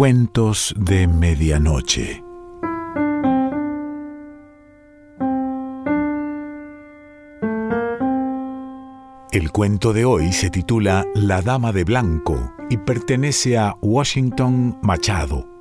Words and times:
Cuentos 0.00 0.74
de 0.78 1.06
Medianoche. 1.06 2.24
El 9.30 9.52
cuento 9.52 9.92
de 9.92 10.06
hoy 10.06 10.32
se 10.32 10.48
titula 10.48 11.04
La 11.14 11.42
Dama 11.42 11.72
de 11.72 11.84
Blanco 11.84 12.50
y 12.70 12.78
pertenece 12.78 13.58
a 13.58 13.76
Washington 13.82 14.78
Machado. 14.80 15.59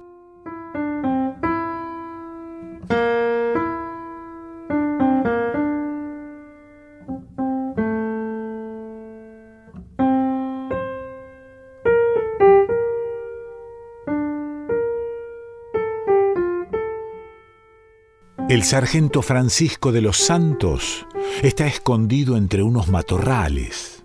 El 18.49 18.63
sargento 18.63 19.21
Francisco 19.21 19.91
de 19.91 20.01
los 20.01 20.17
Santos 20.17 21.05
está 21.43 21.67
escondido 21.67 22.35
entre 22.35 22.63
unos 22.63 22.87
matorrales. 22.87 24.03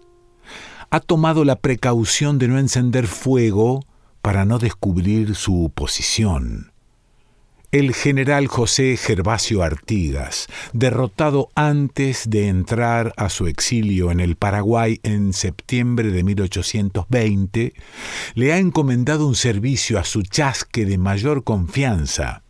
Ha 0.90 1.00
tomado 1.00 1.46
la 1.46 1.56
precaución 1.56 2.38
de 2.38 2.48
no 2.48 2.58
encender 2.58 3.06
fuego 3.06 3.86
para 4.20 4.44
no 4.44 4.58
descubrir 4.58 5.34
su 5.34 5.72
posición. 5.74 6.72
El 7.72 7.94
general 7.94 8.46
José 8.46 8.98
Gervasio 8.98 9.62
Artigas, 9.62 10.46
derrotado 10.74 11.48
antes 11.54 12.28
de 12.28 12.48
entrar 12.48 13.14
a 13.16 13.30
su 13.30 13.46
exilio 13.46 14.10
en 14.10 14.20
el 14.20 14.36
Paraguay 14.36 15.00
en 15.04 15.32
septiembre 15.32 16.10
de 16.10 16.22
1820, 16.22 17.72
le 18.34 18.52
ha 18.52 18.58
encomendado 18.58 19.26
un 19.26 19.36
servicio 19.36 19.98
a 19.98 20.04
su 20.04 20.20
chasque 20.20 20.84
de 20.84 20.98
mayor 20.98 21.44
confianza, 21.44 22.42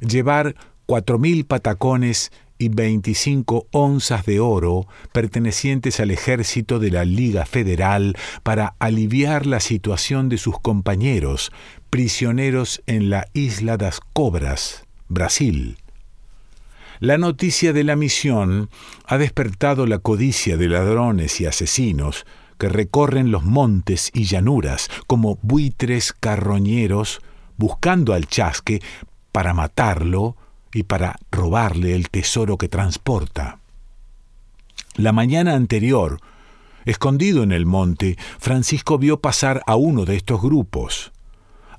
llevar 0.00 0.56
cuatro 0.88 1.18
mil 1.18 1.44
patacones 1.44 2.32
y 2.56 2.70
25 2.70 3.66
onzas 3.72 4.24
de 4.24 4.40
oro 4.40 4.86
pertenecientes 5.12 6.00
al 6.00 6.10
ejército 6.10 6.78
de 6.78 6.90
la 6.90 7.04
Liga 7.04 7.44
Federal 7.44 8.16
para 8.42 8.74
aliviar 8.78 9.44
la 9.44 9.60
situación 9.60 10.30
de 10.30 10.38
sus 10.38 10.58
compañeros, 10.58 11.52
prisioneros 11.90 12.82
en 12.86 13.10
la 13.10 13.26
isla 13.34 13.76
das 13.76 14.00
Cobras, 14.14 14.86
Brasil. 15.08 15.76
La 17.00 17.18
noticia 17.18 17.74
de 17.74 17.84
la 17.84 17.94
misión 17.94 18.70
ha 19.04 19.18
despertado 19.18 19.86
la 19.86 19.98
codicia 19.98 20.56
de 20.56 20.70
ladrones 20.70 21.38
y 21.42 21.44
asesinos 21.44 22.24
que 22.56 22.70
recorren 22.70 23.30
los 23.30 23.44
montes 23.44 24.10
y 24.14 24.24
llanuras 24.24 24.88
como 25.06 25.38
buitres 25.42 26.14
carroñeros 26.14 27.20
buscando 27.58 28.14
al 28.14 28.26
chasque 28.26 28.80
para 29.32 29.52
matarlo 29.52 30.34
y 30.78 30.84
para 30.84 31.16
robarle 31.32 31.96
el 31.96 32.08
tesoro 32.08 32.56
que 32.56 32.68
transporta. 32.68 33.58
La 34.94 35.10
mañana 35.12 35.54
anterior, 35.54 36.20
escondido 36.84 37.42
en 37.42 37.50
el 37.50 37.66
monte, 37.66 38.16
Francisco 38.38 38.96
vio 38.96 39.20
pasar 39.20 39.60
a 39.66 39.74
uno 39.74 40.04
de 40.04 40.14
estos 40.14 40.40
grupos. 40.40 41.10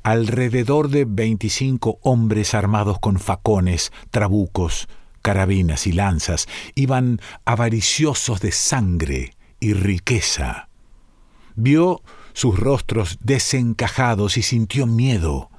Alrededor 0.03 0.89
de 0.89 1.05
veinticinco 1.05 1.99
hombres 2.01 2.53
armados 2.53 2.99
con 2.99 3.19
facones, 3.19 3.93
trabucos, 4.11 4.89
carabinas 5.21 5.87
y 5.87 5.93
lanzas 5.93 6.49
iban 6.75 7.21
avariciosos 7.45 8.41
de 8.41 8.51
sangre 8.51 9.31
y 9.61 9.73
riqueza. 9.73 10.67
Vio 11.55 12.01
sus 12.33 12.59
rostros 12.59 13.17
desencajados 13.21 14.37
y 14.37 14.41
sintió 14.41 14.87
miedo 14.87 15.49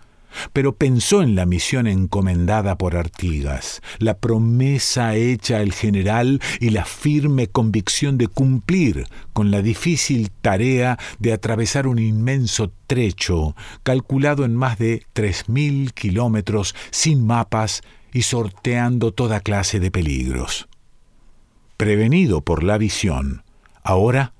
pero 0.52 0.74
pensó 0.74 1.22
en 1.22 1.34
la 1.34 1.46
misión 1.46 1.86
encomendada 1.86 2.76
por 2.76 2.96
Artigas, 2.96 3.82
la 3.98 4.18
promesa 4.18 5.14
hecha 5.16 5.58
al 5.58 5.72
general 5.72 6.41
y 6.60 6.70
la 6.70 6.84
firme 6.84 7.46
convicción 7.46 8.18
de 8.18 8.28
cumplir 8.28 9.06
con 9.32 9.50
la 9.50 9.62
difícil 9.62 10.30
tarea 10.30 10.98
de 11.19 11.32
atravesar 11.32 11.86
un 11.86 11.98
inmenso 11.98 12.72
trecho, 12.86 13.54
calculado 13.82 14.44
en 14.44 14.54
más 14.54 14.78
de 14.78 15.04
tres 15.12 15.48
mil 15.48 15.92
kilómetros, 15.92 16.74
sin 16.90 17.26
mapas 17.26 17.82
y 18.12 18.22
sorteando 18.22 19.12
toda 19.12 19.40
clase 19.40 19.80
de 19.80 19.90
peligros. 19.90 20.69
Prevenido 21.76 22.42
por 22.42 22.62
la 22.62 22.76
visión, 22.78 23.42
ahora 23.82 24.32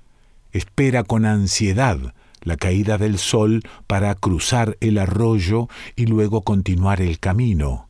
espera 0.53 1.05
con 1.05 1.25
ansiedad 1.25 2.15
la 2.43 2.57
caída 2.57 2.99
del 2.99 3.19
sol 3.19 3.63
para 3.87 4.15
cruzar 4.15 4.77
el 4.81 4.99
arroyo 4.99 5.69
y 5.97 6.07
luego 6.07 6.43
continuar 6.43 7.01
el 7.01 7.19
camino. 7.19 7.89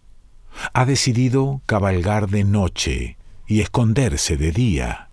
Ha 0.73 0.85
decidido 0.85 1.63
cabalgar 1.67 2.29
de 2.29 2.45
noche 2.45 3.17
y 3.47 3.61
esconderse 3.61 4.37
de 4.37 4.53
día. 4.53 5.11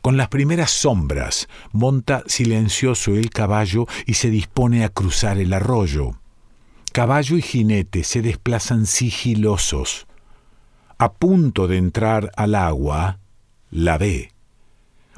Con 0.00 0.16
las 0.16 0.28
primeras 0.28 0.70
sombras 0.70 1.48
monta 1.72 2.22
silencioso 2.26 3.14
el 3.14 3.30
caballo 3.30 3.86
y 4.06 4.14
se 4.14 4.28
dispone 4.30 4.84
a 4.84 4.90
cruzar 4.90 5.38
el 5.38 5.52
arroyo. 5.52 6.18
Caballo 6.92 7.36
y 7.36 7.42
jinete 7.42 8.04
se 8.04 8.22
desplazan 8.22 8.86
sigilosos. 8.86 10.06
A 10.98 11.12
punto 11.12 11.66
de 11.66 11.78
entrar 11.78 12.30
al 12.36 12.54
agua, 12.54 13.18
la 13.70 13.98
ve. 13.98 14.30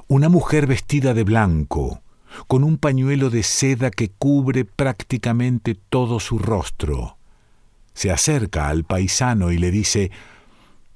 Una 0.08 0.28
mujer 0.28 0.66
vestida 0.66 1.14
de 1.14 1.24
blanco, 1.24 2.00
con 2.46 2.64
un 2.64 2.78
pañuelo 2.78 3.30
de 3.30 3.42
seda 3.42 3.90
que 3.90 4.10
cubre 4.10 4.64
prácticamente 4.64 5.74
todo 5.74 6.20
su 6.20 6.38
rostro. 6.38 7.16
Se 7.94 8.10
acerca 8.10 8.68
al 8.68 8.84
paisano 8.84 9.52
y 9.52 9.58
le 9.58 9.70
dice 9.70 10.10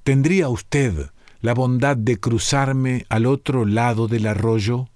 ¿Tendría 0.05 0.49
usted 0.49 1.11
la 1.41 1.55
bondad 1.55 1.97
de 1.97 2.19
cruzarme 2.19 3.07
al 3.09 3.27
otro 3.27 3.65
lado 3.65 4.09
del 4.09 4.27
arroyo? 4.27 4.89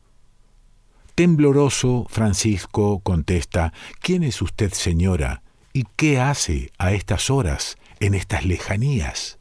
Tembloroso, 1.14 2.06
Francisco 2.10 3.00
contesta 3.00 3.72
¿Quién 4.00 4.22
es 4.22 4.42
usted, 4.42 4.72
señora? 4.72 5.42
¿Y 5.72 5.84
qué 5.96 6.20
hace 6.20 6.72
a 6.78 6.92
estas 6.92 7.30
horas, 7.30 7.78
en 8.00 8.14
estas 8.14 8.44
lejanías? 8.44 9.38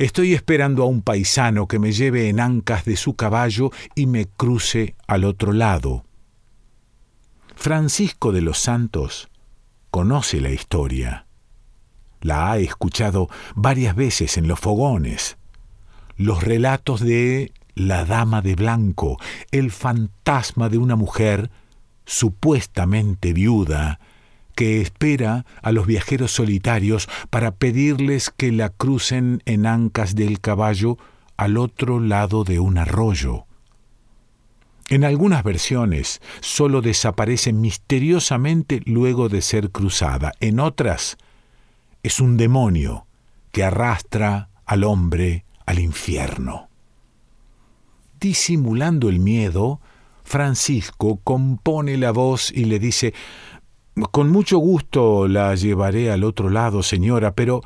Estoy 0.00 0.32
esperando 0.32 0.82
a 0.82 0.86
un 0.86 1.02
paisano 1.02 1.68
que 1.68 1.78
me 1.78 1.92
lleve 1.92 2.30
en 2.30 2.40
ancas 2.40 2.86
de 2.86 2.96
su 2.96 3.16
caballo 3.16 3.70
y 3.94 4.06
me 4.06 4.24
cruce 4.24 4.94
al 5.06 5.24
otro 5.24 5.52
lado. 5.52 6.06
Francisco 7.54 8.32
de 8.32 8.40
los 8.40 8.58
Santos 8.58 9.28
conoce 9.90 10.40
la 10.40 10.48
historia. 10.48 11.26
La 12.22 12.50
ha 12.50 12.56
escuchado 12.56 13.28
varias 13.54 13.94
veces 13.94 14.38
en 14.38 14.48
los 14.48 14.58
fogones. 14.58 15.36
Los 16.16 16.42
relatos 16.42 17.00
de 17.00 17.52
la 17.74 18.06
Dama 18.06 18.40
de 18.40 18.54
Blanco, 18.54 19.18
el 19.50 19.70
fantasma 19.70 20.70
de 20.70 20.78
una 20.78 20.96
mujer 20.96 21.50
supuestamente 22.06 23.34
viuda, 23.34 24.00
que 24.60 24.82
espera 24.82 25.46
a 25.62 25.72
los 25.72 25.86
viajeros 25.86 26.32
solitarios 26.32 27.08
para 27.30 27.50
pedirles 27.50 28.28
que 28.28 28.52
la 28.52 28.68
crucen 28.68 29.42
en 29.46 29.64
ancas 29.64 30.14
del 30.14 30.38
caballo 30.38 30.98
al 31.38 31.56
otro 31.56 31.98
lado 31.98 32.44
de 32.44 32.60
un 32.60 32.76
arroyo. 32.76 33.46
En 34.90 35.04
algunas 35.04 35.44
versiones 35.44 36.20
solo 36.40 36.82
desaparece 36.82 37.54
misteriosamente 37.54 38.82
luego 38.84 39.30
de 39.30 39.40
ser 39.40 39.70
cruzada, 39.70 40.34
en 40.40 40.60
otras 40.60 41.16
es 42.02 42.20
un 42.20 42.36
demonio 42.36 43.06
que 43.52 43.64
arrastra 43.64 44.50
al 44.66 44.84
hombre 44.84 45.46
al 45.64 45.78
infierno. 45.78 46.68
Disimulando 48.20 49.08
el 49.08 49.20
miedo, 49.20 49.80
Francisco 50.22 51.18
compone 51.24 51.96
la 51.96 52.12
voz 52.12 52.52
y 52.52 52.66
le 52.66 52.78
dice 52.78 53.14
con 54.10 54.30
mucho 54.30 54.58
gusto 54.58 55.28
la 55.28 55.54
llevaré 55.54 56.10
al 56.10 56.24
otro 56.24 56.50
lado, 56.50 56.82
señora, 56.82 57.34
pero 57.34 57.62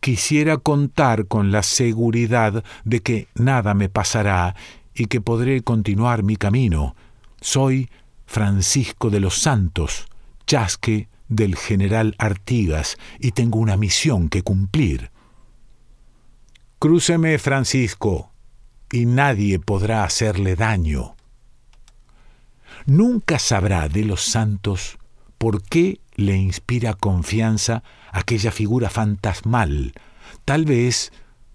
quisiera 0.00 0.56
contar 0.58 1.26
con 1.26 1.52
la 1.52 1.62
seguridad 1.62 2.64
de 2.84 3.00
que 3.00 3.28
nada 3.34 3.74
me 3.74 3.88
pasará 3.88 4.56
y 4.94 5.06
que 5.06 5.20
podré 5.20 5.62
continuar 5.62 6.22
mi 6.22 6.36
camino. 6.36 6.96
Soy 7.40 7.88
Francisco 8.26 9.10
de 9.10 9.20
los 9.20 9.38
Santos, 9.38 10.06
chasque 10.46 11.08
del 11.28 11.56
general 11.56 12.14
Artigas, 12.18 12.96
y 13.18 13.32
tengo 13.32 13.58
una 13.58 13.76
misión 13.76 14.28
que 14.28 14.42
cumplir. 14.42 15.10
Crúceme, 16.78 17.38
Francisco, 17.38 18.32
y 18.90 19.06
nadie 19.06 19.58
podrá 19.58 20.04
hacerle 20.04 20.56
daño. 20.56 21.14
Nunca 22.86 23.38
sabrá 23.38 23.88
de 23.88 24.04
los 24.04 24.22
santos 24.22 24.99
por 25.40 25.62
qué 25.62 26.02
le 26.16 26.36
inspira 26.36 26.92
confianza 26.92 27.82
aquella 28.12 28.52
figura 28.52 28.90
fantasmal, 28.90 29.94
tal 30.44 30.66
vez 30.66 31.12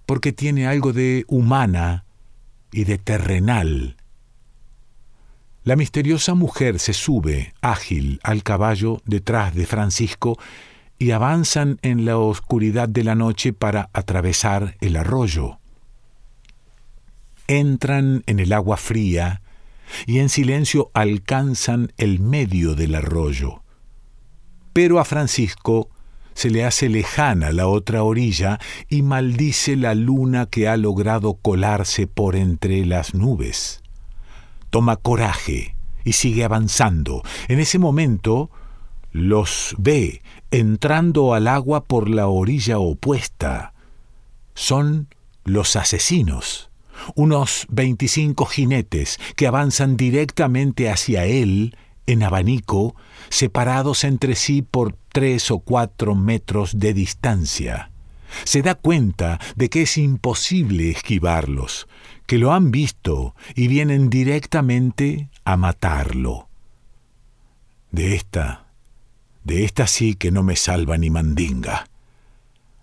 porque 0.07 0.33
tiene 0.33 0.65
algo 0.65 0.91
de 0.91 1.23
humana 1.27 2.03
y 2.71 2.85
de 2.85 2.97
terrenal. 2.97 3.95
La 5.63 5.75
misteriosa 5.75 6.33
mujer 6.33 6.79
se 6.79 6.93
sube, 6.93 7.53
ágil, 7.61 8.19
al 8.23 8.41
caballo 8.41 9.03
detrás 9.05 9.53
de 9.53 9.67
Francisco 9.67 10.39
y 10.97 11.11
avanzan 11.11 11.77
en 11.83 12.05
la 12.05 12.17
oscuridad 12.17 12.89
de 12.89 13.03
la 13.03 13.13
noche 13.13 13.53
para 13.53 13.91
atravesar 13.93 14.77
el 14.81 14.95
arroyo. 14.95 15.59
Entran 17.45 18.23
en 18.25 18.39
el 18.39 18.51
agua 18.51 18.77
fría 18.77 19.43
y 20.07 20.17
en 20.17 20.29
silencio 20.29 20.89
alcanzan 20.95 21.93
el 21.97 22.19
medio 22.19 22.73
del 22.73 22.95
arroyo. 22.95 23.61
Pero 24.75 24.99
a 24.99 25.05
Francisco 25.05 25.87
se 26.33 26.49
le 26.49 26.65
hace 26.65 26.89
lejana 26.89 27.53
la 27.53 27.69
otra 27.69 28.03
orilla 28.03 28.59
y 28.89 29.03
maldice 29.03 29.77
la 29.77 29.95
luna 29.95 30.47
que 30.47 30.67
ha 30.67 30.75
logrado 30.75 31.35
colarse 31.35 32.07
por 32.07 32.35
entre 32.35 32.85
las 32.85 33.13
nubes. 33.13 33.81
Toma 34.71 34.97
coraje 34.97 35.77
y 36.03 36.11
sigue 36.11 36.43
avanzando. 36.43 37.23
En 37.47 37.61
ese 37.61 37.79
momento 37.79 38.49
los 39.13 39.75
ve 39.77 40.21
entrando 40.51 41.33
al 41.33 41.47
agua 41.47 41.85
por 41.85 42.09
la 42.09 42.27
orilla 42.27 42.77
opuesta. 42.77 43.73
Son 44.55 45.07
los 45.45 45.77
asesinos, 45.77 46.69
unos 47.15 47.65
veinticinco 47.69 48.45
jinetes 48.45 49.21
que 49.37 49.47
avanzan 49.47 49.95
directamente 49.95 50.89
hacia 50.89 51.23
él 51.23 51.77
en 52.07 52.23
abanico, 52.23 52.95
separados 53.29 54.03
entre 54.03 54.35
sí 54.35 54.61
por 54.61 54.97
tres 55.11 55.51
o 55.51 55.59
cuatro 55.59 56.15
metros 56.15 56.79
de 56.79 56.93
distancia. 56.93 57.91
Se 58.43 58.61
da 58.61 58.75
cuenta 58.75 59.39
de 59.55 59.69
que 59.69 59.83
es 59.83 59.97
imposible 59.97 60.89
esquivarlos, 60.89 61.87
que 62.25 62.37
lo 62.37 62.53
han 62.53 62.71
visto 62.71 63.35
y 63.55 63.67
vienen 63.67 64.09
directamente 64.09 65.29
a 65.45 65.57
matarlo. 65.57 66.49
De 67.91 68.15
esta, 68.15 68.65
de 69.43 69.63
esta 69.63 69.87
sí 69.87 70.15
que 70.15 70.31
no 70.31 70.43
me 70.43 70.55
salva 70.55 70.97
ni 70.97 71.09
mandinga. 71.09 71.87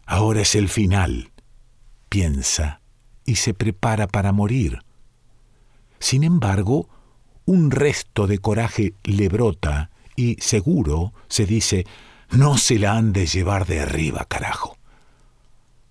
Ahora 0.06 0.40
es 0.40 0.54
el 0.54 0.68
final, 0.68 1.32
piensa, 2.08 2.80
y 3.24 3.36
se 3.36 3.54
prepara 3.54 4.06
para 4.06 4.32
morir. 4.32 4.80
Sin 5.98 6.24
embargo, 6.24 6.88
un 7.44 7.70
resto 7.70 8.26
de 8.26 8.38
coraje 8.38 8.94
le 9.04 9.28
brota 9.28 9.90
y 10.16 10.36
seguro 10.40 11.12
se 11.28 11.46
dice, 11.46 11.86
no 12.30 12.56
se 12.58 12.78
la 12.78 12.96
han 12.96 13.12
de 13.12 13.26
llevar 13.26 13.66
de 13.66 13.80
arriba, 13.80 14.26
carajo. 14.28 14.78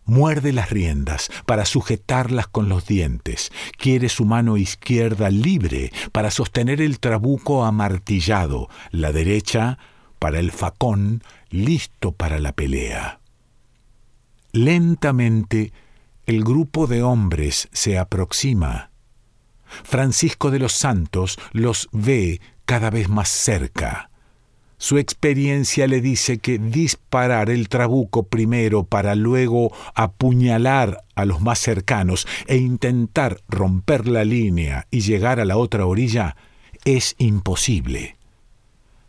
Muerde 0.06 0.51
las 0.51 0.69
riendas 0.69 1.30
para 1.45 1.65
sujetarlas 1.65 2.48
con 2.48 2.68
los 2.68 2.86
dientes. 2.86 3.51
Quiere 3.77 4.09
su 4.09 4.25
mano 4.25 4.57
izquierda 4.57 5.30
libre 5.30 5.92
para 6.12 6.31
sostener 6.31 6.81
el 6.81 7.00
trabuco 7.00 7.63
amartillado, 7.63 8.68
la 8.89 9.12
derecha 9.12 9.77
para 10.19 10.39
el 10.39 10.51
facón 10.51 11.24
listo 11.50 12.12
para 12.12 12.39
la 12.39 12.51
pelea. 12.51 13.19
Lentamente 14.51 15.71
el 16.25 16.44
grupo 16.44 16.88
de 16.88 17.04
hombres 17.04 17.69
se 17.71 17.97
aproxima. 17.97 18.90
Francisco 19.83 20.51
de 20.51 20.59
los 20.59 20.73
Santos 20.73 21.39
los 21.51 21.89
ve 21.91 22.41
cada 22.65 22.89
vez 22.89 23.09
más 23.09 23.29
cerca. 23.29 24.09
Su 24.77 24.97
experiencia 24.97 25.85
le 25.85 26.01
dice 26.01 26.39
que 26.39 26.57
disparar 26.57 27.51
el 27.51 27.69
trabuco 27.69 28.23
primero 28.23 28.83
para 28.83 29.13
luego 29.13 29.71
apuñalar 29.94 31.03
a 31.13 31.25
los 31.25 31.39
más 31.39 31.59
cercanos 31.59 32.27
e 32.47 32.57
intentar 32.57 33.41
romper 33.47 34.07
la 34.07 34.23
línea 34.23 34.88
y 34.89 35.01
llegar 35.01 35.39
a 35.39 35.45
la 35.45 35.57
otra 35.57 35.85
orilla 35.85 36.35
es 36.83 37.13
imposible. 37.19 38.18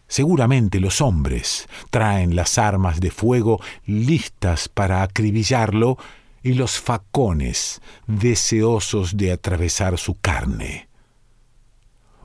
Seguramente 0.08 0.78
los 0.78 1.00
hombres 1.00 1.66
traen 1.88 2.36
las 2.36 2.58
armas 2.58 3.00
de 3.00 3.10
fuego 3.10 3.58
listas 3.86 4.68
para 4.68 5.02
acribillarlo 5.02 5.96
y 6.42 6.54
los 6.54 6.80
facones 6.80 7.80
deseosos 8.06 9.16
de 9.16 9.32
atravesar 9.32 9.98
su 9.98 10.14
carne 10.14 10.88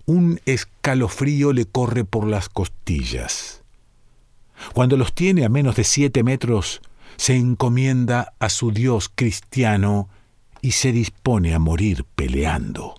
un 0.08 0.40
escalofrío 0.46 1.52
le 1.52 1.66
corre 1.66 2.06
por 2.06 2.26
las 2.26 2.48
costillas. 2.48 3.62
Cuando 4.74 4.96
los 4.96 5.14
tiene 5.14 5.44
a 5.44 5.50
menos 5.50 5.76
de 5.76 5.84
siete 5.84 6.24
metros, 6.24 6.82
se 7.18 7.36
encomienda 7.36 8.34
a 8.40 8.50
su 8.50 8.72
Dios 8.72 9.12
cristiano 9.14 10.10
y 10.62 10.72
se 10.72 10.94
dispone 10.94 11.54
a 11.54 11.60
morir 11.60 12.06
peleando. 12.16 12.96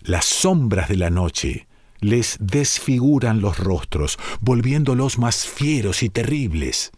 Las 0.00 0.24
sombras 0.24 0.88
de 0.88 0.96
la 0.96 1.10
noche 1.10 1.66
les 2.00 2.38
desfiguran 2.40 3.42
los 3.42 3.58
rostros, 3.58 4.18
volviéndolos 4.40 5.18
más 5.18 5.46
fieros 5.46 6.02
y 6.02 6.08
terribles. 6.08 6.90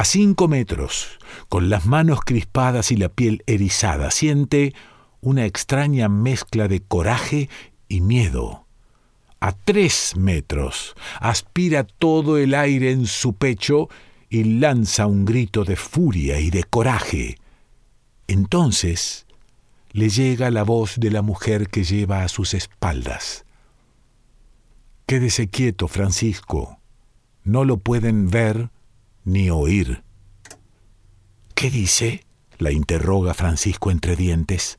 A 0.00 0.04
cinco 0.06 0.48
metros, 0.48 1.18
con 1.50 1.68
las 1.68 1.84
manos 1.84 2.20
crispadas 2.24 2.90
y 2.90 2.96
la 2.96 3.10
piel 3.10 3.42
erizada, 3.46 4.10
siente 4.10 4.74
una 5.20 5.44
extraña 5.44 6.08
mezcla 6.08 6.68
de 6.68 6.80
coraje 6.80 7.50
y 7.86 8.00
miedo. 8.00 8.64
A 9.40 9.52
tres 9.52 10.14
metros 10.16 10.94
aspira 11.20 11.84
todo 11.84 12.38
el 12.38 12.54
aire 12.54 12.92
en 12.92 13.04
su 13.04 13.34
pecho 13.34 13.90
y 14.30 14.44
lanza 14.44 15.06
un 15.06 15.26
grito 15.26 15.66
de 15.66 15.76
furia 15.76 16.40
y 16.40 16.48
de 16.48 16.64
coraje. 16.64 17.36
Entonces 18.26 19.26
le 19.92 20.08
llega 20.08 20.50
la 20.50 20.62
voz 20.62 20.94
de 20.96 21.10
la 21.10 21.20
mujer 21.20 21.68
que 21.68 21.84
lleva 21.84 22.22
a 22.22 22.28
sus 22.28 22.54
espaldas. 22.54 23.44
Quédese 25.04 25.48
quieto, 25.48 25.88
Francisco. 25.88 26.78
No 27.44 27.66
lo 27.66 27.76
pueden 27.76 28.30
ver 28.30 28.70
ni 29.24 29.50
oír. 29.50 30.02
¿Qué 31.54 31.70
dice? 31.70 32.24
la 32.58 32.72
interroga 32.72 33.32
Francisco 33.32 33.90
entre 33.90 34.16
dientes 34.16 34.76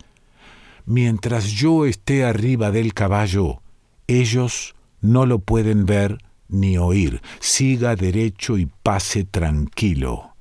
mientras 0.86 1.52
yo 1.52 1.86
esté 1.86 2.26
arriba 2.26 2.72
del 2.72 2.94
caballo, 2.94 3.62
ellos 4.08 4.76
no 5.00 5.26
lo 5.26 5.40
pueden 5.40 5.86
ver 5.86 6.18
ni 6.48 6.78
oír. 6.78 7.22
Siga 7.40 7.96
derecho 7.96 8.58
y 8.58 8.70
pase 8.84 9.24
tranquilo. 9.24 10.36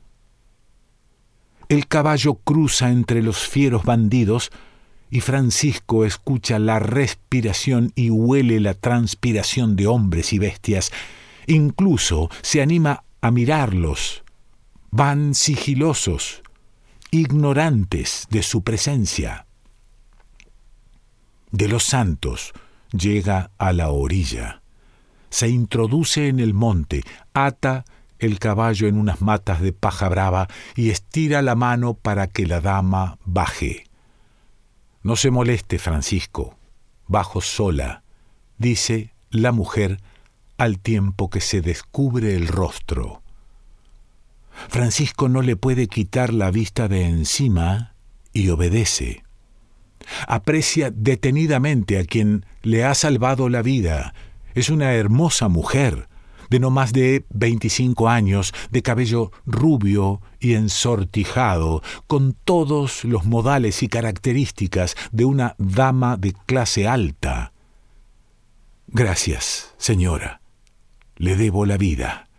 El 1.68 1.86
caballo 1.86 2.34
cruza 2.34 2.90
entre 2.90 3.22
los 3.22 3.38
fieros 3.46 3.84
bandidos 3.84 4.50
y 5.08 5.20
Francisco 5.20 6.04
escucha 6.04 6.58
la 6.58 6.80
respiración 6.80 7.92
y 7.94 8.10
huele 8.10 8.58
la 8.60 8.74
transpiración 8.74 9.76
de 9.76 9.86
hombres 9.86 10.32
y 10.32 10.38
bestias. 10.38 10.90
Incluso 11.46 12.28
se 12.42 12.60
anima 12.60 13.04
a 13.20 13.30
mirarlos. 13.30 14.24
Van 14.90 15.34
sigilosos, 15.34 16.42
ignorantes 17.10 18.26
de 18.30 18.42
su 18.42 18.62
presencia 18.62 19.46
de 21.50 21.68
los 21.68 21.84
santos 21.84 22.52
llega 22.92 23.50
a 23.58 23.72
la 23.72 23.90
orilla. 23.90 24.62
Se 25.30 25.48
introduce 25.48 26.28
en 26.28 26.40
el 26.40 26.54
monte, 26.54 27.02
ata 27.34 27.84
el 28.18 28.38
caballo 28.38 28.88
en 28.88 28.98
unas 28.98 29.20
matas 29.20 29.60
de 29.60 29.72
paja 29.72 30.08
brava 30.08 30.48
y 30.74 30.90
estira 30.90 31.40
la 31.42 31.54
mano 31.54 31.94
para 31.94 32.26
que 32.26 32.46
la 32.46 32.60
dama 32.60 33.18
baje. 33.24 33.84
No 35.02 35.16
se 35.16 35.30
moleste, 35.30 35.78
Francisco, 35.78 36.56
bajo 37.06 37.40
sola, 37.40 38.02
dice 38.58 39.14
la 39.30 39.52
mujer 39.52 40.00
al 40.60 40.78
tiempo 40.78 41.30
que 41.30 41.40
se 41.40 41.60
descubre 41.60 42.34
el 42.34 42.48
rostro. 42.48 43.22
Francisco 44.68 45.28
no 45.28 45.42
le 45.42 45.56
puede 45.56 45.86
quitar 45.86 46.32
la 46.32 46.50
vista 46.50 46.88
de 46.88 47.04
encima 47.04 47.94
y 48.32 48.48
obedece 48.50 49.22
aprecia 50.26 50.90
detenidamente 50.90 51.98
a 51.98 52.04
quien 52.04 52.44
le 52.62 52.84
ha 52.84 52.94
salvado 52.94 53.48
la 53.48 53.62
vida. 53.62 54.14
Es 54.54 54.70
una 54.70 54.92
hermosa 54.92 55.48
mujer, 55.48 56.08
de 56.50 56.58
no 56.58 56.70
más 56.70 56.92
de 56.92 57.24
25 57.30 58.08
años, 58.08 58.52
de 58.70 58.82
cabello 58.82 59.30
rubio 59.46 60.20
y 60.40 60.54
ensortijado, 60.54 61.82
con 62.06 62.32
todos 62.32 63.04
los 63.04 63.24
modales 63.24 63.82
y 63.82 63.88
características 63.88 64.96
de 65.12 65.24
una 65.24 65.54
dama 65.58 66.16
de 66.16 66.34
clase 66.46 66.88
alta. 66.88 67.52
Gracias, 68.88 69.74
señora. 69.78 70.39
Le 71.20 71.36
debo 71.36 71.66
la 71.66 71.76
vida. 71.76 72.30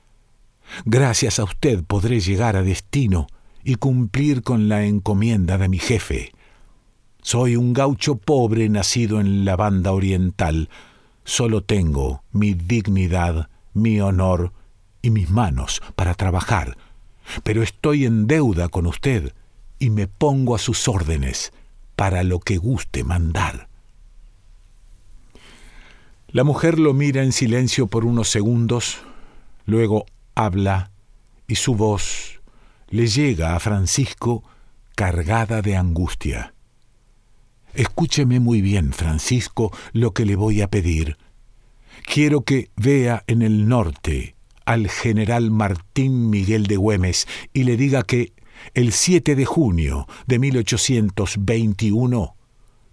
Gracias 0.86 1.38
a 1.38 1.44
usted 1.44 1.84
podré 1.84 2.20
llegar 2.20 2.56
a 2.56 2.64
destino 2.64 3.28
y 3.64 3.76
cumplir 3.76 4.42
con 4.42 4.70
la 4.70 4.86
encomienda 4.86 5.60
de 5.60 5.70
mi 5.70 5.78
jefe. 5.78 6.32
Soy 7.22 7.58
un 7.58 7.74
gaucho 7.74 8.16
pobre 8.16 8.68
nacido 8.70 9.22
en 9.22 9.46
la 9.46 9.56
banda 9.56 9.92
oriental. 9.92 10.68
Solo 11.24 11.62
tengo 11.62 12.24
mi 12.32 12.56
dignidad, 12.56 13.50
mi 13.76 14.02
honor 14.02 14.52
y 15.04 15.12
mis 15.12 15.30
manos 15.30 15.84
para 15.96 16.16
trabajar. 16.16 16.76
Pero 17.44 17.62
estoy 17.62 18.06
en 18.06 18.26
deuda 18.26 18.68
con 18.68 18.88
usted 18.88 19.36
y 19.78 19.92
me 19.92 20.08
pongo 20.08 20.56
a 20.56 20.60
sus 20.60 20.88
órdenes 20.88 21.54
para 21.96 22.24
lo 22.24 22.40
que 22.40 22.58
guste 22.58 23.04
mandar. 23.04 23.70
La 26.34 26.46
mujer 26.46 26.80
lo 26.80 26.94
mira 26.94 27.24
en 27.24 27.34
silencio 27.34 27.88
por 27.88 28.06
unos 28.06 28.30
segundos, 28.30 29.00
luego 29.66 30.06
habla 30.34 30.92
y 31.46 31.56
su 31.56 31.76
voz 31.76 32.40
le 32.90 33.08
llega 33.08 33.54
a 33.54 33.60
Francisco 33.60 34.42
cargada 34.96 35.62
de 35.62 35.76
angustia. 35.76 36.54
Escúcheme 37.74 38.40
muy 38.40 38.62
bien, 38.62 38.94
Francisco, 38.94 39.76
lo 39.92 40.14
que 40.14 40.26
le 40.26 40.38
voy 40.38 40.62
a 40.62 40.70
pedir. 40.70 41.18
Quiero 42.06 42.44
que 42.44 42.70
vea 42.78 43.26
en 43.28 43.42
el 43.42 43.68
norte 43.68 44.36
al 44.64 44.88
general 44.88 45.52
Martín 45.52 46.30
Miguel 46.30 46.68
de 46.68 46.78
Güemes 46.78 47.28
y 47.52 47.66
le 47.66 47.76
diga 47.76 48.04
que 48.04 48.32
el 48.74 48.94
7 48.94 49.36
de 49.36 49.44
junio 49.46 50.08
de 50.28 50.40
1821 50.40 52.36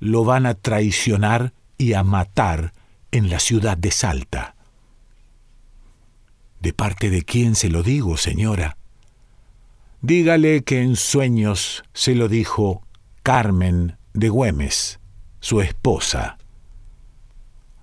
lo 0.00 0.24
van 0.24 0.46
a 0.46 0.54
traicionar 0.54 1.52
y 1.76 1.92
a 1.92 2.02
matar 2.02 2.72
en 3.12 3.30
la 3.30 3.40
ciudad 3.40 3.76
de 3.76 3.90
Salta. 3.90 4.54
¿De 6.60 6.72
parte 6.72 7.10
de 7.10 7.22
quién 7.22 7.54
se 7.54 7.68
lo 7.68 7.82
digo, 7.82 8.16
señora? 8.16 8.76
Dígale 10.00 10.62
que 10.62 10.82
en 10.82 10.96
sueños 10.96 11.84
se 11.92 12.14
lo 12.14 12.28
dijo 12.28 12.82
Carmen 13.22 13.96
de 14.12 14.28
Güemes, 14.28 15.00
su 15.40 15.60
esposa. 15.60 16.38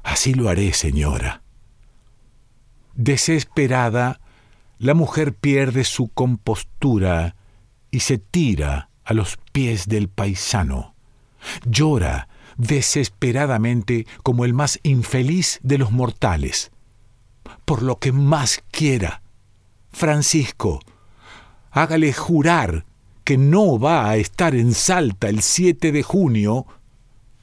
Así 0.03 0.33
lo 0.33 0.49
haré, 0.49 0.73
señora. 0.73 1.41
Desesperada, 2.93 4.19
la 4.77 4.93
mujer 4.93 5.33
pierde 5.33 5.83
su 5.83 6.09
compostura 6.09 7.35
y 7.91 8.01
se 8.01 8.17
tira 8.17 8.89
a 9.03 9.13
los 9.13 9.37
pies 9.51 9.87
del 9.87 10.09
paisano. 10.09 10.95
Llora 11.65 12.27
desesperadamente 12.57 14.07
como 14.23 14.45
el 14.45 14.53
más 14.53 14.79
infeliz 14.83 15.59
de 15.63 15.77
los 15.77 15.91
mortales. 15.91 16.71
Por 17.65 17.81
lo 17.81 17.99
que 17.99 18.11
más 18.11 18.63
quiera, 18.71 19.21
Francisco, 19.91 20.79
hágale 21.71 22.13
jurar 22.13 22.85
que 23.23 23.37
no 23.37 23.79
va 23.79 24.09
a 24.09 24.17
estar 24.17 24.55
en 24.55 24.73
Salta 24.73 25.29
el 25.29 25.41
7 25.41 25.91
de 25.91 26.03
junio, 26.03 26.67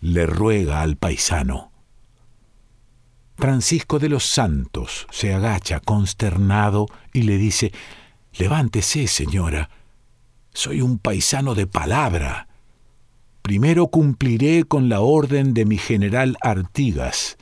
le 0.01 0.27
ruega 0.27 0.81
al 0.81 0.97
paisano. 0.97 1.73
Francisco 3.37 3.99
de 3.99 4.09
los 4.09 4.25
Santos 4.25 5.07
se 5.11 5.35
agacha 5.35 5.81
consternado 5.81 6.87
y 7.13 7.23
le 7.23 7.39
dice, 7.39 7.73
Levántese, 8.35 9.09
señora, 9.09 9.69
soy 10.55 10.81
un 10.81 10.99
paisano 10.99 11.55
de 11.55 11.67
palabra. 11.67 12.49
Primero 13.43 13.89
cumpliré 13.89 14.65
con 14.65 14.89
la 14.89 15.01
orden 15.01 15.53
de 15.53 15.65
mi 15.65 15.77
general 15.77 16.37
Artigas, 16.41 17.37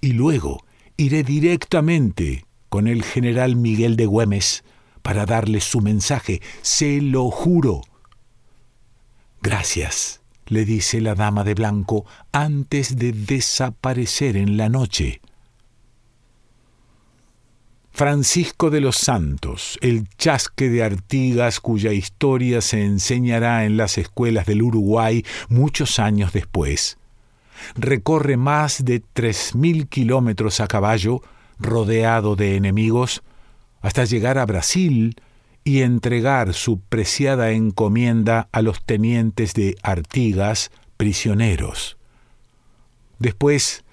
y 0.00 0.12
luego 0.12 0.64
iré 0.96 1.22
directamente 1.22 2.44
con 2.68 2.86
el 2.88 3.02
general 3.02 3.56
Miguel 3.56 3.96
de 3.96 4.06
Güemes 4.06 4.64
para 5.02 5.26
darle 5.26 5.60
su 5.60 5.80
mensaje, 5.80 6.42
se 6.60 7.00
lo 7.00 7.30
juro. 7.30 7.82
Gracias, 9.40 10.20
le 10.46 10.64
dice 10.64 11.00
la 11.00 11.14
dama 11.14 11.44
de 11.44 11.54
blanco 11.54 12.04
antes 12.32 12.96
de 12.96 13.12
desaparecer 13.12 14.36
en 14.36 14.56
la 14.56 14.68
noche. 14.68 15.20
Francisco 17.98 18.70
de 18.70 18.80
los 18.80 18.96
Santos, 18.96 19.76
el 19.82 20.08
chasque 20.18 20.70
de 20.70 20.84
Artigas 20.84 21.58
cuya 21.58 21.92
historia 21.92 22.60
se 22.60 22.84
enseñará 22.84 23.64
en 23.64 23.76
las 23.76 23.98
escuelas 23.98 24.46
del 24.46 24.62
Uruguay 24.62 25.24
muchos 25.48 25.98
años 25.98 26.32
después. 26.32 26.96
Recorre 27.74 28.36
más 28.36 28.84
de 28.84 29.00
tres 29.00 29.56
mil 29.56 29.88
kilómetros 29.88 30.60
a 30.60 30.68
caballo, 30.68 31.22
rodeado 31.58 32.36
de 32.36 32.54
enemigos, 32.54 33.24
hasta 33.80 34.04
llegar 34.04 34.38
a 34.38 34.46
Brasil 34.46 35.20
y 35.64 35.82
entregar 35.82 36.54
su 36.54 36.78
preciada 36.78 37.50
encomienda 37.50 38.48
a 38.52 38.62
los 38.62 38.80
tenientes 38.84 39.54
de 39.54 39.76
Artigas, 39.82 40.70
prisioneros. 40.96 41.96
Después 43.18 43.84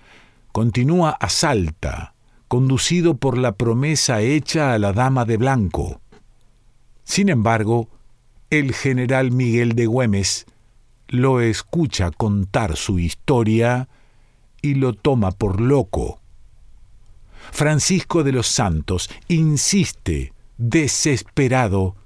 continúa 0.51 1.09
a 1.09 1.27
Salta, 1.27 2.13
conducido 2.55 3.17
por 3.17 3.37
la 3.37 3.51
promesa 3.51 4.21
hecha 4.21 4.73
a 4.73 4.79
la 4.79 4.93
dama 4.93 5.25
de 5.25 5.35
blanco. 5.35 5.99
Sin 7.03 7.27
embargo, 7.27 7.89
el 8.49 8.73
general 8.73 9.33
Miguel 9.33 9.73
de 9.75 9.87
Güemes 9.87 10.45
lo 11.09 11.41
escucha 11.41 12.11
contar 12.11 12.77
su 12.77 12.97
historia 12.97 13.89
y 14.61 14.75
lo 14.75 14.93
toma 14.93 15.31
por 15.31 15.59
loco. 15.59 16.21
Francisco 17.51 18.23
de 18.23 18.31
los 18.31 18.47
Santos 18.47 19.09
insiste, 19.27 20.31
desesperado, 20.57 21.97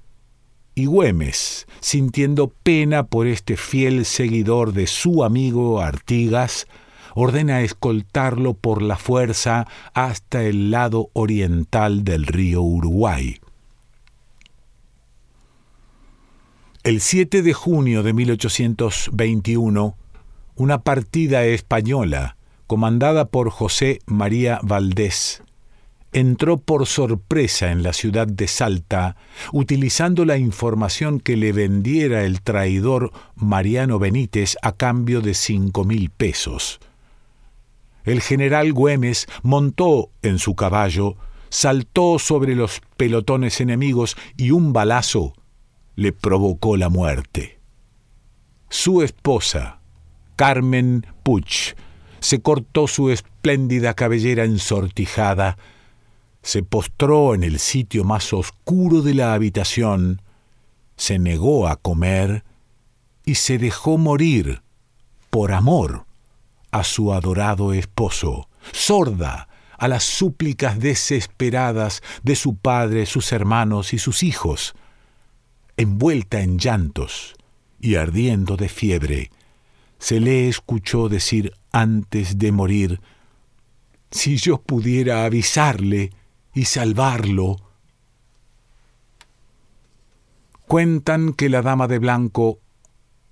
y 0.74 0.86
Güemes, 0.86 1.68
sintiendo 1.78 2.48
pena 2.48 3.06
por 3.06 3.28
este 3.28 3.56
fiel 3.56 4.04
seguidor 4.04 4.72
de 4.72 4.88
su 4.88 5.22
amigo 5.22 5.80
Artigas, 5.80 6.66
ordena 7.14 7.62
escoltarlo 7.62 8.54
por 8.54 8.82
la 8.82 8.96
fuerza 8.96 9.66
hasta 9.94 10.42
el 10.42 10.70
lado 10.70 11.10
oriental 11.12 12.04
del 12.04 12.26
río 12.26 12.62
Uruguay. 12.62 13.38
El 16.82 17.02
7 17.02 17.42
de 17.42 17.52
junio 17.52 18.02
de 18.02 18.14
1821, 18.14 19.96
una 20.54 20.82
partida 20.82 21.44
española, 21.44 22.36
comandada 22.66 23.26
por 23.26 23.50
José 23.50 23.98
María 24.06 24.60
Valdés, 24.62 25.42
entró 26.12 26.56
por 26.56 26.86
sorpresa 26.86 27.70
en 27.70 27.82
la 27.82 27.92
ciudad 27.92 28.26
de 28.26 28.48
Salta, 28.48 29.16
utilizando 29.52 30.24
la 30.24 30.38
información 30.38 31.20
que 31.20 31.36
le 31.36 31.52
vendiera 31.52 32.24
el 32.24 32.40
traidor 32.40 33.12
Mariano 33.36 33.98
Benítez 33.98 34.56
a 34.62 34.72
cambio 34.72 35.20
de 35.20 35.34
cinco 35.34 35.84
mil 35.84 36.10
pesos. 36.10 36.80
El 38.04 38.20
general 38.22 38.72
Güemes 38.72 39.26
montó 39.42 40.10
en 40.22 40.38
su 40.38 40.54
caballo, 40.54 41.16
saltó 41.50 42.18
sobre 42.18 42.54
los 42.54 42.80
pelotones 42.96 43.60
enemigos 43.60 44.16
y 44.36 44.52
un 44.52 44.72
balazo 44.72 45.34
le 45.96 46.12
provocó 46.12 46.76
la 46.76 46.88
muerte. 46.88 47.60
Su 48.70 49.02
esposa, 49.02 49.80
Carmen 50.36 51.06
Puch, 51.22 51.74
se 52.20 52.40
cortó 52.40 52.86
su 52.86 53.10
espléndida 53.10 53.94
cabellera 53.94 54.44
ensortijada, 54.44 55.58
se 56.42 56.62
postró 56.62 57.34
en 57.34 57.42
el 57.42 57.58
sitio 57.58 58.04
más 58.04 58.32
oscuro 58.32 59.02
de 59.02 59.14
la 59.14 59.34
habitación, 59.34 60.22
se 60.96 61.18
negó 61.18 61.68
a 61.68 61.76
comer 61.76 62.44
y 63.24 63.34
se 63.34 63.58
dejó 63.58 63.98
morir 63.98 64.62
por 65.30 65.52
amor 65.52 66.06
a 66.70 66.84
su 66.84 67.12
adorado 67.12 67.72
esposo, 67.72 68.48
sorda 68.72 69.48
a 69.78 69.88
las 69.88 70.04
súplicas 70.04 70.78
desesperadas 70.78 72.02
de 72.22 72.36
su 72.36 72.56
padre, 72.56 73.06
sus 73.06 73.32
hermanos 73.32 73.94
y 73.94 73.98
sus 73.98 74.22
hijos. 74.22 74.74
Envuelta 75.76 76.42
en 76.42 76.58
llantos 76.58 77.34
y 77.80 77.94
ardiendo 77.94 78.56
de 78.56 78.68
fiebre, 78.68 79.30
se 79.98 80.20
le 80.20 80.48
escuchó 80.48 81.08
decir 81.08 81.54
antes 81.72 82.38
de 82.38 82.52
morir, 82.52 83.00
si 84.10 84.36
yo 84.36 84.60
pudiera 84.60 85.24
avisarle 85.24 86.10
y 86.52 86.64
salvarlo. 86.64 87.56
Cuentan 90.66 91.32
que 91.32 91.48
la 91.48 91.62
dama 91.62 91.86
de 91.86 91.98
blanco 91.98 92.60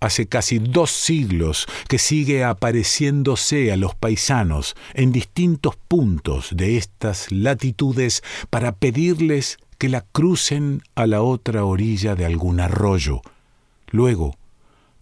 hace 0.01 0.27
casi 0.27 0.59
dos 0.59 0.91
siglos 0.91 1.67
que 1.89 1.99
sigue 1.99 2.45
apareciéndose 2.45 3.73
a 3.73 3.77
los 3.77 3.95
paisanos 3.95 4.77
en 4.95 5.13
distintos 5.13 5.77
puntos 5.77 6.49
de 6.53 6.77
estas 6.77 7.31
latitudes 7.33 8.23
para 8.51 8.73
pedirles 8.73 9.59
que 9.79 9.89
la 9.89 10.03
crucen 10.03 10.83
a 10.95 11.07
la 11.07 11.23
otra 11.23 11.65
orilla 11.65 12.15
de 12.15 12.27
algún 12.27 12.61
arroyo. 12.61 13.23
Luego 13.91 14.37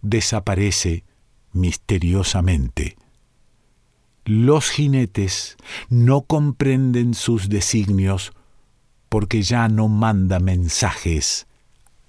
desaparece 0.01 1.03
misteriosamente. 1.51 2.95
Los 4.25 4.69
jinetes 4.69 5.57
no 5.89 6.21
comprenden 6.21 7.13
sus 7.13 7.49
designios 7.49 8.33
porque 9.09 9.41
ya 9.41 9.69
no 9.69 9.87
manda 9.87 10.39
mensajes 10.39 11.47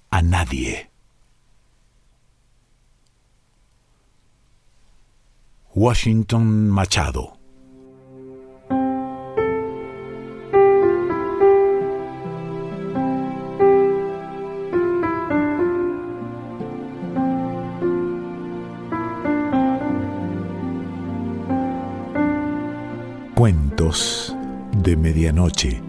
a 0.09 0.21
nadie. 0.21 0.88
Washington 5.75 6.67
Machado. 6.69 7.37
Cuentos 23.35 24.35
de 24.75 24.97
Medianoche. 24.97 25.88